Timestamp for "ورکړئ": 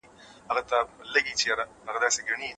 2.27-2.47